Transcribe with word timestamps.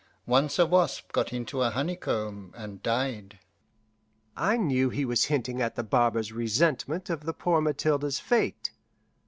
Once 0.25 0.57
a 0.57 0.65
wasp 0.65 1.11
got 1.11 1.31
into 1.31 1.61
a 1.61 1.69
honeycomb 1.69 2.51
and 2.57 2.81
died." 2.81 3.37
I 4.35 4.57
knew 4.57 4.89
he 4.89 5.05
was 5.05 5.25
hinting 5.25 5.61
at 5.61 5.75
the 5.75 5.83
barber's 5.83 6.31
resentment 6.31 7.11
of 7.11 7.23
the 7.23 7.33
poor 7.33 7.61
Mathilde's 7.61 8.19
fate. 8.19 8.71